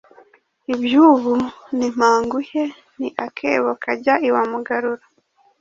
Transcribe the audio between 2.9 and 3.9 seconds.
ni akebo